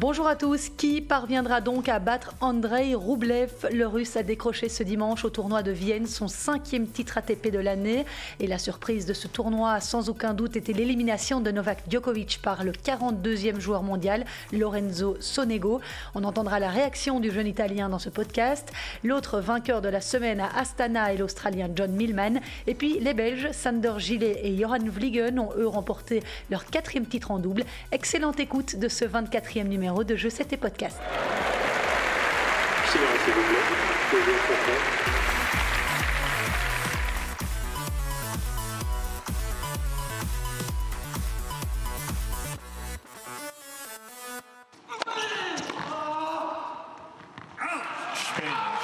[0.00, 0.70] Bonjour à tous.
[0.70, 5.62] Qui parviendra donc à battre Andrei Roublev Le Russe a décroché ce dimanche au tournoi
[5.62, 8.06] de Vienne son cinquième titre ATP de l'année.
[8.38, 12.64] Et la surprise de ce tournoi, sans aucun doute, était l'élimination de Novak Djokovic par
[12.64, 14.24] le 42e joueur mondial,
[14.54, 15.82] Lorenzo Sonego.
[16.14, 18.72] On entendra la réaction du jeune Italien dans ce podcast.
[19.04, 22.40] L'autre vainqueur de la semaine à Astana est l'Australien John Millman.
[22.66, 27.32] Et puis les Belges, Sander Gillet et Johan Vliegen ont eux remporté leur quatrième titre
[27.32, 27.64] en double.
[27.92, 31.00] Excellente écoute de ce 24e numéro de Je sais tes podcasts.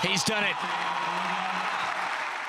[0.02, 1.05] He's done it.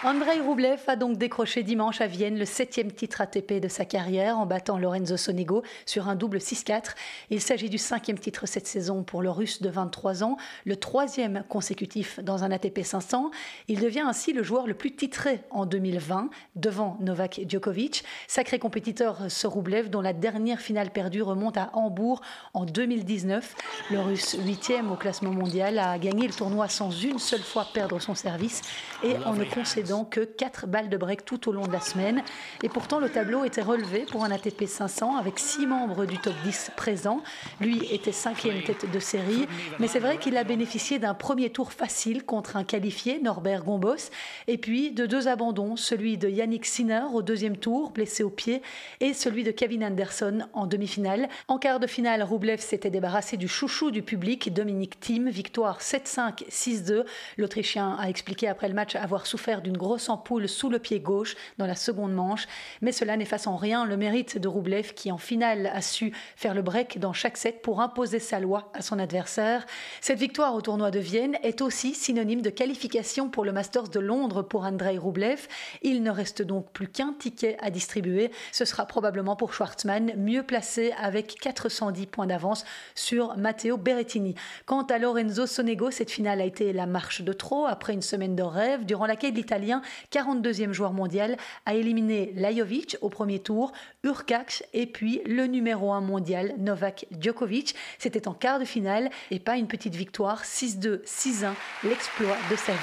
[0.03, 4.37] Andrei Roublev a donc décroché dimanche à Vienne le septième titre ATP de sa carrière
[4.37, 6.91] en battant Lorenzo Sonego sur un double 6-4.
[7.31, 11.43] Il s'agit du cinquième titre cette saison pour le Russe de 23 ans, le troisième
[11.49, 13.31] consécutif dans un ATP 500.
[13.69, 18.03] Il devient ainsi le joueur le plus titré en 2020 devant Novak Djokovic.
[18.27, 22.21] Sacré compétiteur ce Roublev dont la dernière finale perdue remonte à Hambourg
[22.53, 23.55] en 2019.
[23.89, 27.99] Le Russe huitième au classement mondial a gagné le tournoi sans une seule fois perdre
[27.99, 28.61] son service
[29.03, 32.23] et en ne concédant que 4 balles de break tout au long de la semaine.
[32.63, 36.33] Et pourtant, le tableau était relevé pour un ATP 500 avec 6 membres du top
[36.43, 37.21] 10 présents.
[37.61, 39.47] Lui était cinquième tête de série,
[39.79, 44.11] mais c'est vrai qu'il a bénéficié d'un premier tour facile contre un qualifié, Norbert Gombos,
[44.47, 48.61] et puis de deux abandons, celui de Yannick Sinner au deuxième tour, blessé au pied,
[48.99, 51.29] et celui de Kevin Anderson en demi-finale.
[51.47, 56.47] En quart de finale, Roublev s'était débarrassé du chouchou du public, Dominique Thiem, victoire 7-5,
[56.49, 57.05] 6-2.
[57.37, 61.35] L'Autrichien a expliqué après le match avoir souffert d'une grosse ampoule sous le pied gauche
[61.57, 62.47] dans la seconde manche,
[62.81, 66.53] mais cela n'efface en rien le mérite de Roublev qui en finale a su faire
[66.53, 69.65] le break dans chaque set pour imposer sa loi à son adversaire.
[70.01, 73.99] Cette victoire au tournoi de Vienne est aussi synonyme de qualification pour le Masters de
[73.99, 75.47] Londres pour Andrei Roublev.
[75.81, 78.31] Il ne reste donc plus qu'un ticket à distribuer.
[78.51, 82.65] Ce sera probablement pour Schwartzmann, mieux placé avec 410 points d'avance
[82.95, 84.35] sur Matteo Berrettini.
[84.65, 88.35] Quant à Lorenzo Sonego, cette finale a été la marche de trop après une semaine
[88.35, 89.33] de rêve durant laquelle
[89.67, 93.71] l'Italien 42e joueur mondial, a éliminé Lajovic au premier tour,
[94.03, 97.75] Urkac et puis le numéro 1 mondial Novak Djokovic.
[97.97, 102.71] C'était en quart de finale et pas une petite victoire, 6-2, 6-1, l'exploit de sa
[102.71, 102.77] vie.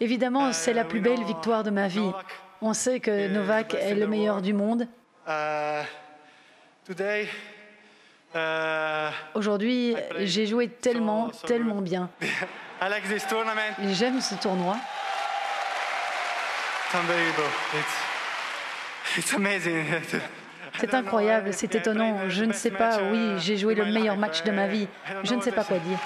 [0.00, 2.10] Évidemment, c'est la plus belle victoire de ma vie.
[2.62, 4.86] On sait que Novak est le meilleur du monde.
[5.26, 5.82] Uh,
[8.34, 12.10] uh, Aujourd'hui, j'ai joué tellement, tellement bien.
[13.90, 14.76] J'aime ce tournoi.
[20.78, 22.28] C'est incroyable, c'est étonnant.
[22.28, 24.88] Je ne sais pas, oui, j'ai joué le meilleur match de ma vie.
[25.24, 25.98] Je ne sais pas quoi dire.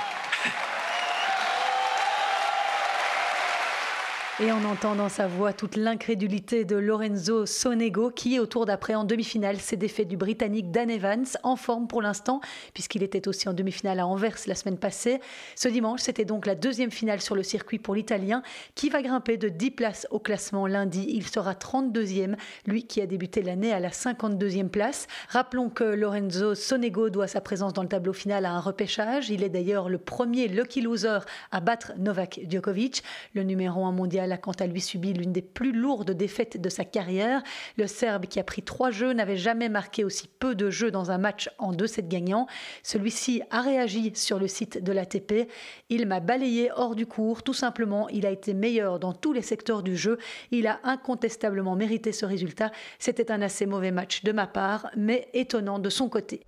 [4.40, 8.96] Et on entend dans sa voix toute l'incrédulité de Lorenzo Sonego qui, au tour d'après
[8.96, 12.40] en demi-finale, s'est défait du Britannique Dan Evans, en forme pour l'instant,
[12.72, 15.20] puisqu'il était aussi en demi-finale à Anvers la semaine passée.
[15.54, 18.42] Ce dimanche, c'était donc la deuxième finale sur le circuit pour l'Italien,
[18.74, 21.06] qui va grimper de 10 places au classement lundi.
[21.10, 22.34] Il sera 32e,
[22.66, 25.06] lui qui a débuté l'année à la 52e place.
[25.28, 29.30] Rappelons que Lorenzo Sonego doit sa présence dans le tableau final à un repêchage.
[29.30, 31.20] Il est d'ailleurs le premier lucky loser
[31.52, 35.42] à battre Novak Djokovic, le numéro 1 mondial a quant à lui subi l'une des
[35.42, 37.42] plus lourdes défaites de sa carrière.
[37.76, 41.10] Le Serbe, qui a pris trois jeux, n'avait jamais marqué aussi peu de jeux dans
[41.10, 42.46] un match en deux sets gagnants.
[42.82, 45.48] Celui-ci a réagi sur le site de l'ATP.
[45.88, 47.42] Il m'a balayé hors du cours.
[47.42, 50.18] Tout simplement, il a été meilleur dans tous les secteurs du jeu.
[50.50, 52.70] Il a incontestablement mérité ce résultat.
[52.98, 56.40] C'était un assez mauvais match de ma part, mais étonnant de son côté.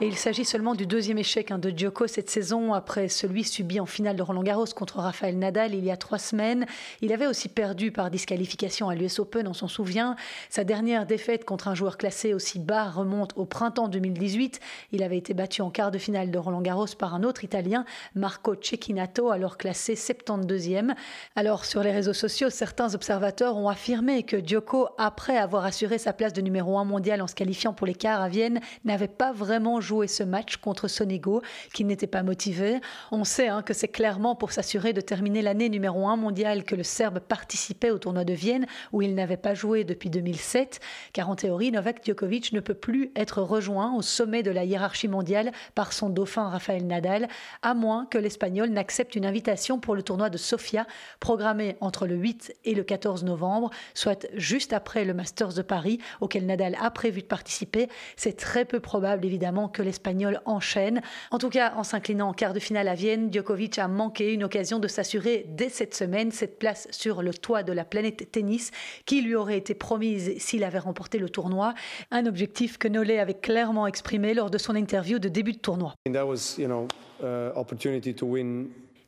[0.00, 3.86] Il s'agit seulement du deuxième échec hein, de Djoko cette saison, après celui subi en
[3.86, 6.66] finale de Roland Garros contre Rafael Nadal il y a trois semaines.
[7.00, 10.14] Il avait aussi perdu par disqualification à l'US Open, on s'en souvient.
[10.50, 14.60] Sa dernière défaite contre un joueur classé aussi bas remonte au printemps 2018.
[14.92, 17.84] Il avait été battu en quart de finale de Roland Garros par un autre Italien,
[18.14, 20.94] Marco Cecchinato, alors classé 72e.
[21.34, 26.12] Alors sur les réseaux sociaux, certains observateurs ont affirmé que Djoko, après avoir assuré sa
[26.12, 29.32] place de numéro 1 mondial en se qualifiant pour les quarts à Vienne, n'avait pas
[29.32, 31.40] vraiment jouer ce match contre Sonego,
[31.72, 32.80] qui n'était pas motivé.
[33.10, 36.74] On sait hein, que c'est clairement pour s'assurer de terminer l'année numéro 1 mondiale que
[36.74, 40.80] le Serbe participait au tournoi de Vienne, où il n'avait pas joué depuis 2007,
[41.14, 45.08] car en théorie, Novak Djokovic ne peut plus être rejoint au sommet de la hiérarchie
[45.08, 47.28] mondiale par son dauphin Rafael Nadal,
[47.62, 50.86] à moins que l'Espagnol n'accepte une invitation pour le tournoi de Sofia,
[51.18, 55.98] programmé entre le 8 et le 14 novembre, soit juste après le Masters de Paris,
[56.20, 57.88] auquel Nadal a prévu de participer.
[58.16, 61.00] C'est très peu probable, évidemment, que l'Espagnol enchaîne.
[61.30, 64.44] En tout cas, en s'inclinant en quart de finale à Vienne, Djokovic a manqué une
[64.44, 68.70] occasion de s'assurer dès cette semaine cette place sur le toit de la planète tennis
[69.06, 71.74] qui lui aurait été promise s'il avait remporté le tournoi.
[72.10, 75.94] Un objectif que Nollet avait clairement exprimé lors de son interview de début de tournoi.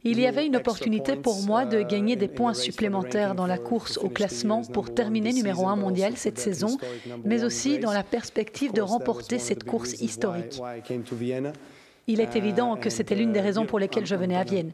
[0.03, 3.99] Il y avait une opportunité pour moi de gagner des points supplémentaires dans la course
[3.99, 6.79] au classement pour terminer numéro un mondial cette saison,
[7.25, 10.59] mais aussi dans la perspective de remporter cette course historique.
[12.07, 14.73] Il est évident que c'était l'une des raisons pour lesquelles je venais à Vienne.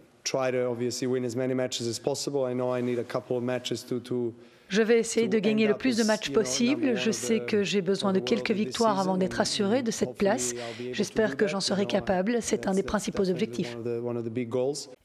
[4.69, 6.97] Je vais essayer de gagner le plus de matchs possible.
[6.97, 10.55] Je sais que j'ai besoin de quelques victoires avant d'être assuré de cette place.
[10.93, 12.39] J'espère que j'en serai capable.
[12.41, 13.77] C'est un des principaux objectifs.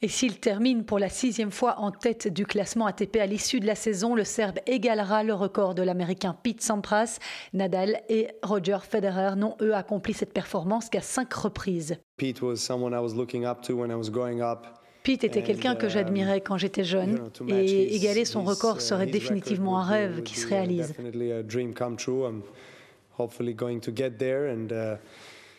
[0.00, 3.66] Et s'il termine pour la sixième fois en tête du classement ATP à l'issue de
[3.66, 7.18] la saison, le Serbe égalera le record de l'Américain Pete Sampras.
[7.52, 11.98] Nadal et Roger Federer n'ont eux accompli cette performance qu'à cinq reprises.
[12.16, 14.81] Pete was someone I was looking up to when I was growing up.
[15.02, 19.84] Pete était quelqu'un que j'admirais quand j'étais jeune et égaler son record serait définitivement un
[19.84, 20.94] rêve qui se réalise.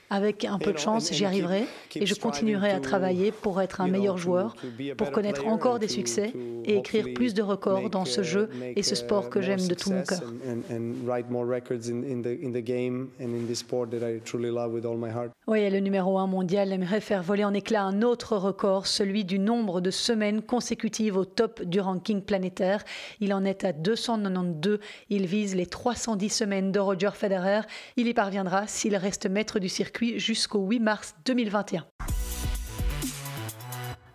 [0.09, 1.65] Avec un peu de chance, j'y arriverai
[1.95, 4.55] et je continuerai à travailler pour être un meilleur joueur,
[4.97, 6.33] pour connaître encore des succès
[6.65, 9.91] et écrire plus de records dans ce jeu et ce sport que j'aime de tout
[9.91, 10.21] mon cœur.
[15.47, 19.39] Oui, le numéro 1 mondial aimerait faire voler en éclats un autre record, celui du
[19.39, 22.83] nombre de semaines consécutives au top du ranking planétaire.
[23.19, 24.79] Il en est à 292.
[25.09, 27.61] Il vise les 310 semaines de Roger Federer.
[27.97, 31.85] Il y parviendra s'il reste maître du circuit jusqu'au 8 mars 2021.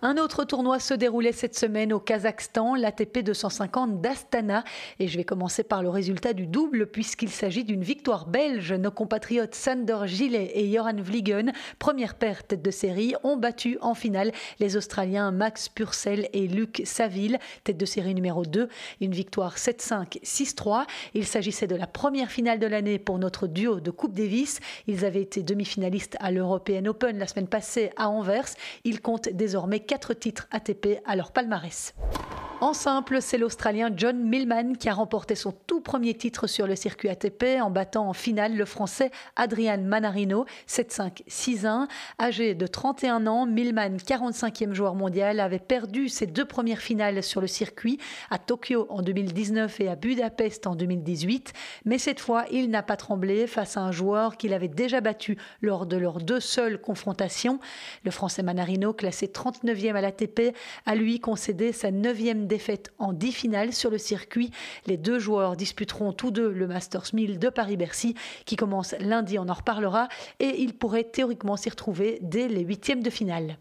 [0.01, 4.63] Un autre tournoi se déroulait cette semaine au Kazakhstan, l'ATP 250 d'Astana.
[5.01, 8.73] Et je vais commencer par le résultat du double, puisqu'il s'agit d'une victoire belge.
[8.73, 14.31] Nos compatriotes Sander Gillet et Joran Vliegen, première tête de série, ont battu en finale
[14.61, 18.69] les Australiens Max Purcell et Luc Saville, tête de série numéro 2.
[19.01, 20.85] Une victoire 7-5, 6-3.
[21.15, 24.61] Il s'agissait de la première finale de l'année pour notre duo de Coupe Davis.
[24.87, 28.51] Ils avaient été demi-finalistes à l'European Open la semaine passée à Anvers.
[28.85, 31.95] Ils comptent désormais quatre titres ATP à leur palmarès.
[32.61, 36.75] En simple, c'est l'Australien John Millman qui a remporté son tout premier titre sur le
[36.75, 41.87] circuit ATP en battant en finale le Français Adrian Manarino 7-5, 6-1.
[42.21, 47.41] Âgé de 31 ans, Millman, 45e joueur mondial, avait perdu ses deux premières finales sur
[47.41, 51.53] le circuit à Tokyo en 2019 et à Budapest en 2018.
[51.85, 55.39] Mais cette fois, il n'a pas tremblé face à un joueur qu'il avait déjà battu
[55.63, 57.61] lors de leurs deux seules confrontations.
[58.03, 60.57] Le Français Manarino, classé 39e à l'ATP,
[60.87, 64.51] a lui concédé sa 9e défaite en 10 finales sur le circuit.
[64.87, 68.15] Les deux joueurs disputeront tous deux le Masters 1000 de Paris-Bercy
[68.45, 70.09] qui commence lundi, on en reparlera,
[70.41, 73.59] et ils pourraient théoriquement s'y retrouver dès les huitièmes de finale.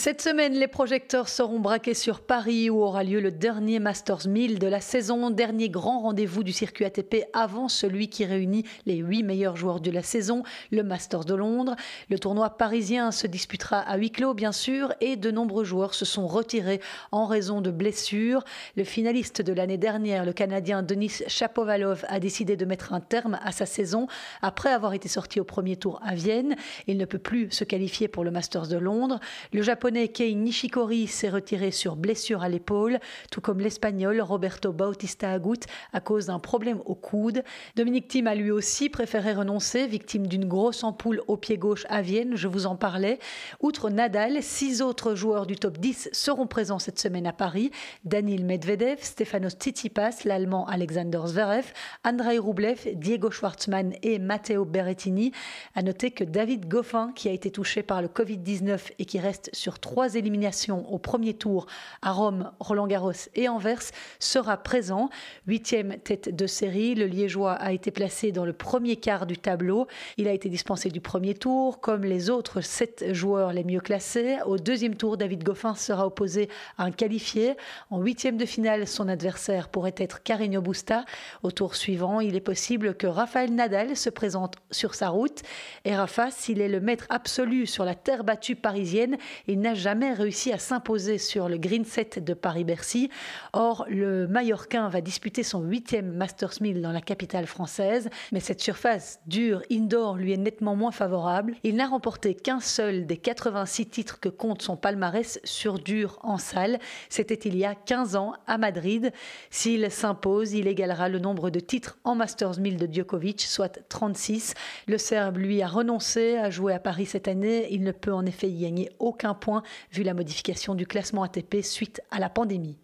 [0.00, 4.58] Cette semaine, les projecteurs seront braqués sur Paris où aura lieu le dernier Masters 1000
[4.58, 9.22] de la saison, dernier grand rendez-vous du circuit ATP avant celui qui réunit les huit
[9.22, 11.76] meilleurs joueurs de la saison, le Masters de Londres.
[12.08, 16.06] Le tournoi parisien se disputera à huis clos bien sûr et de nombreux joueurs se
[16.06, 16.80] sont retirés
[17.12, 18.42] en raison de blessures.
[18.76, 23.38] Le finaliste de l'année dernière, le Canadien Denis Chapovalov, a décidé de mettre un terme
[23.44, 24.06] à sa saison
[24.40, 26.56] après avoir été sorti au premier tour à Vienne.
[26.86, 29.20] Il ne peut plus se qualifier pour le Masters de Londres.
[29.52, 33.00] Le japonais Kei Nishikori s'est retiré sur blessure à l'épaule,
[33.32, 35.58] tout comme l'espagnol Roberto Bautista Agut
[35.92, 37.42] à cause d'un problème au coude.
[37.74, 42.02] Dominique Thiem a lui aussi préféré renoncer, victime d'une grosse ampoule au pied gauche à
[42.02, 43.18] Vienne, je vous en parlais.
[43.62, 47.72] Outre Nadal, six autres joueurs du top 10 seront présents cette semaine à Paris.
[48.04, 51.72] Daniel Medvedev, Stefanos Tsitsipas, l'allemand Alexander Zverev,
[52.04, 55.32] Andrei Rublev, Diego Schwartzmann et Matteo Berrettini.
[55.74, 59.50] À noter que David Goffin, qui a été touché par le Covid-19 et qui reste
[59.52, 61.66] sur trois éliminations au premier tour
[62.02, 63.82] à Rome, Roland-Garros et Anvers,
[64.18, 65.10] sera présent.
[65.46, 69.86] Huitième tête de série, le Liégeois a été placé dans le premier quart du tableau.
[70.16, 74.38] Il a été dispensé du premier tour, comme les autres sept joueurs les mieux classés.
[74.46, 77.54] Au deuxième tour, David Goffin sera opposé à un qualifié.
[77.90, 81.04] En huitième de finale, son adversaire pourrait être Carreño Busta.
[81.42, 85.42] Au tour suivant, il est possible que Rafael Nadal se présente sur sa route.
[85.84, 90.12] Et Rafa, s'il est le maître absolu sur la terre battue parisienne, il n'a jamais
[90.12, 93.10] réussi à s'imposer sur le green set de Paris-Bercy.
[93.52, 98.60] Or, le Mallorquin va disputer son huitième Masters 1000 dans la capitale française, mais cette
[98.60, 101.54] surface dure indoor lui est nettement moins favorable.
[101.64, 106.38] Il n'a remporté qu'un seul des 86 titres que compte son palmarès sur dur en
[106.38, 106.78] salle.
[107.08, 109.12] C'était il y a 15 ans à Madrid.
[109.50, 114.54] S'il s'impose, il égalera le nombre de titres en Masters 1000 de Djokovic, soit 36.
[114.86, 117.66] Le Serbe, lui, a renoncé à jouer à Paris cette année.
[117.70, 119.49] Il ne peut en effet y gagner aucun point
[119.92, 122.78] vu la modification du classement ATP suite à la pandémie.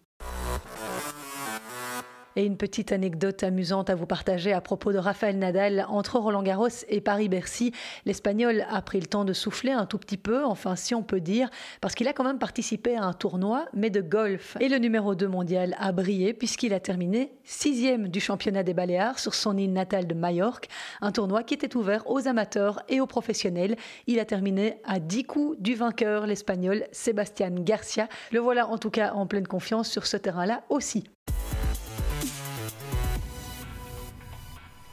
[2.39, 6.43] Et une petite anecdote amusante à vous partager à propos de Rafael Nadal entre Roland
[6.43, 7.73] Garros et Paris-Bercy.
[8.05, 11.21] L'Espagnol a pris le temps de souffler un tout petit peu, enfin si on peut
[11.21, 11.49] dire,
[11.81, 14.59] parce qu'il a quand même participé à un tournoi, mais de golf.
[14.61, 19.19] Et le numéro 2 mondial a brillé puisqu'il a terminé sixième du championnat des Baléares
[19.19, 20.69] sur son île natale de Majorque,
[21.01, 23.77] un tournoi qui était ouvert aux amateurs et aux professionnels.
[24.07, 28.11] Il a terminé à 10 coups du vainqueur, l'Espagnol Sébastien Garcia.
[28.31, 31.05] Le voilà en tout cas en pleine confiance sur ce terrain-là aussi.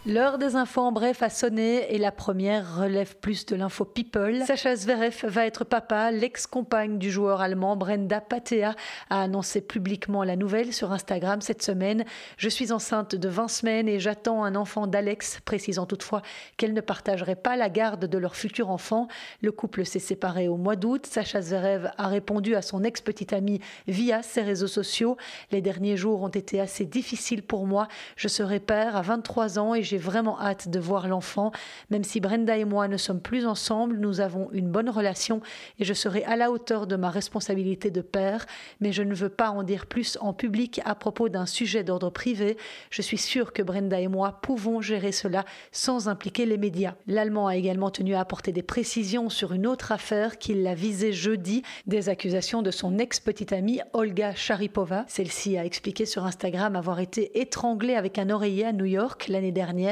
[0.06, 4.44] L'heure des infos en bref a sonné et la première relève plus de l'info people.
[4.46, 6.12] Sacha Zverev va être papa.
[6.12, 8.76] L'ex-compagne du joueur allemand Brenda Patea
[9.10, 12.04] a annoncé publiquement la nouvelle sur Instagram cette semaine.
[12.36, 16.22] Je suis enceinte de 20 semaines et j'attends un enfant d'Alex, précisant toutefois
[16.58, 19.08] qu'elle ne partagerait pas la garde de leur futur enfant.
[19.42, 21.06] Le couple s'est séparé au mois d'août.
[21.06, 25.16] Sacha Zverev a répondu à son ex-petite amie via ses réseaux sociaux.
[25.52, 27.88] Les derniers jours ont été assez difficiles pour moi.
[28.18, 31.52] Je serai père à 23 ans et j'ai j'ai vraiment hâte de voir l'enfant.
[31.92, 35.40] Même si Brenda et moi ne sommes plus ensemble, nous avons une bonne relation
[35.78, 38.48] et je serai à la hauteur de ma responsabilité de père,
[38.80, 42.10] mais je ne veux pas en dire plus en public à propos d'un sujet d'ordre
[42.10, 42.58] privé.
[42.90, 46.96] Je suis sûre que Brenda et moi pouvons gérer cela sans impliquer les médias.
[47.06, 51.14] L'Allemand a également tenu à apporter des précisions sur une autre affaire qu'il l'a visée
[51.14, 55.06] jeudi, des accusations de son ex-petite amie Olga Sharipova.
[55.08, 59.52] Celle-ci a expliqué sur Instagram avoir été étranglée avec un oreiller à New York l'année
[59.52, 59.83] dernière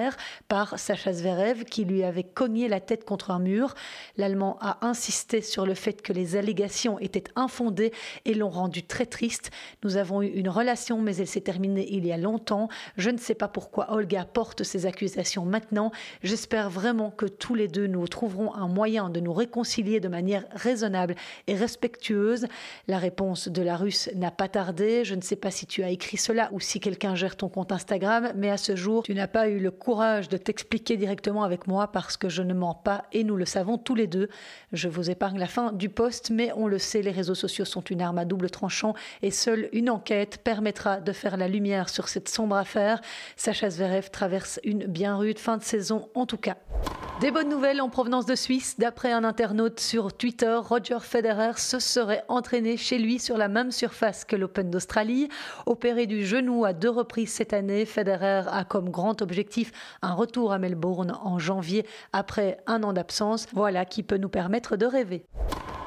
[0.48, 3.76] par Sacha Zverev qui lui avait cogné la tête contre un mur.
[4.18, 7.92] L'Allemand a insisté sur le fait que les allégations étaient infondées
[8.26, 9.52] et l'ont rendu très triste.
[9.84, 12.70] Nous avons eu une relation mais elle s'est terminée il y a longtemps.
[12.98, 15.92] Je ne sais pas pourquoi Olga porte ces accusations maintenant.
[16.24, 20.46] J'espère vraiment que tous les deux nous trouverons un moyen de nous réconcilier de manière
[20.52, 21.16] raisonnable
[21.48, 22.48] et respectueuse.
[22.88, 25.04] La réponse de la Russe n'a pas tardé.
[25.04, 27.72] Je ne sais pas si tu as écrit cela ou si quelqu'un gère ton compte
[27.72, 31.68] Instagram, mais à ce jour, tu n'as pas eu le courage de t'expliquer directement avec
[31.68, 34.30] moi parce que je ne mens pas et nous le savons tous les deux.
[34.72, 37.82] Je vous épargne la fin du poste, mais on le sait, les réseaux sociaux sont
[37.82, 42.08] une arme à double tranchant et seule une enquête permettra de faire la lumière sur
[42.08, 43.02] cette sombre affaire.
[43.36, 46.58] Sacha Zverev traverse une bien rude fin de saison en tout cas.
[47.22, 48.80] Des bonnes nouvelles en provenance de Suisse.
[48.80, 53.70] D'après un internaute sur Twitter, Roger Federer se serait entraîné chez lui sur la même
[53.70, 55.30] surface que l'Open d'Australie.
[55.68, 60.52] Opéré du genou à deux reprises cette année, Federer a comme grand objectif un retour
[60.52, 63.46] à Melbourne en janvier après un an d'absence.
[63.54, 65.24] Voilà qui peut nous permettre de rêver.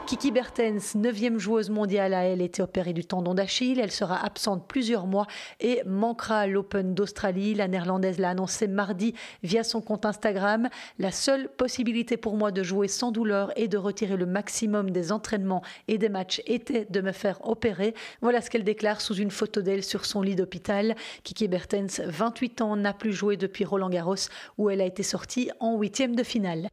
[0.06, 3.80] Kiki Bertens, neuvième joueuse mondiale, a elle été opérée du tendon d'Achille.
[3.80, 5.26] Elle sera absente plusieurs mois
[5.60, 7.54] et manquera l'Open d'Australie.
[7.54, 10.68] La néerlandaise l'a annoncé mardi via son compte Instagram.
[10.98, 15.10] La seule possibilité pour moi de jouer sans douleur et de retirer le maximum des
[15.10, 17.94] entraînements et des matchs était de me faire opérer.
[18.20, 20.96] Voilà ce qu'elle déclare sous une photo d'elle sur son lit d'hôpital.
[21.22, 24.16] Kiki Bertens, 28 ans, n'a plus joué depuis Roland Garros
[24.58, 26.68] où elle a été sortie en huitième de finale.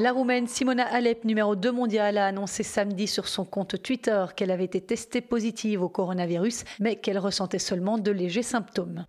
[0.00, 4.52] La Roumaine Simona Alep, numéro 2 mondiale, a annoncé samedi sur son compte Twitter qu'elle
[4.52, 9.06] avait été testée positive au coronavirus, mais qu'elle ressentait seulement de légers symptômes.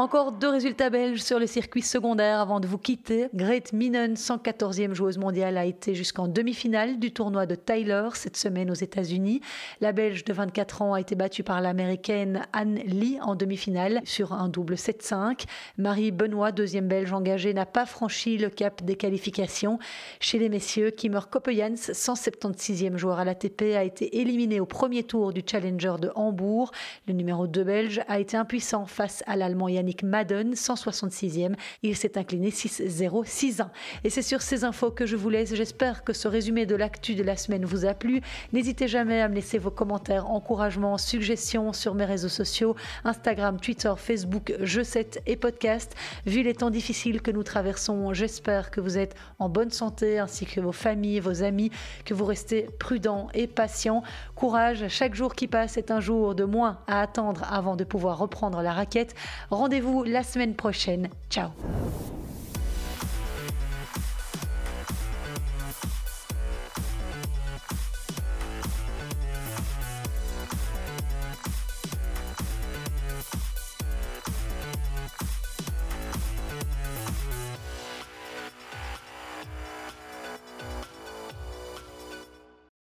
[0.00, 3.28] Encore deux résultats belges sur le circuit secondaire avant de vous quitter.
[3.34, 8.70] Grete Minen, 114e joueuse mondiale, a été jusqu'en demi-finale du tournoi de Tyler cette semaine
[8.70, 9.42] aux États-Unis.
[9.82, 14.32] La Belge de 24 ans a été battue par l'américaine Anne Lee en demi-finale sur
[14.32, 15.44] un double 7-5.
[15.76, 19.78] Marie Benoît, deuxième belge engagée, n'a pas franchi le cap des qualifications.
[20.18, 25.34] Chez les messieurs, Kimmer Koppejans, 176e joueur à l'ATP, a été éliminé au premier tour
[25.34, 26.70] du Challenger de Hambourg.
[27.06, 31.54] Le numéro 2 belge a été impuissant face à l'Allemand Yannick Madden, 166e.
[31.82, 33.68] Il s'est incliné 6-0, 6-1.
[34.04, 35.54] Et c'est sur ces infos que je vous laisse.
[35.54, 38.20] J'espère que ce résumé de l'actu de la semaine vous a plu.
[38.52, 43.92] N'hésitez jamais à me laisser vos commentaires, encouragements, suggestions sur mes réseaux sociaux, Instagram, Twitter,
[43.96, 45.94] Facebook, Je 7 et podcast.
[46.26, 50.46] Vu les temps difficiles que nous traversons, j'espère que vous êtes en bonne santé ainsi
[50.46, 51.70] que vos familles, vos amis,
[52.04, 54.02] que vous restez prudents et patients.
[54.34, 58.18] Courage, chaque jour qui passe est un jour de moins à attendre avant de pouvoir
[58.18, 59.14] reprendre la raquette.
[59.80, 61.08] Rendez-vous la semaine prochaine.
[61.30, 61.50] Ciao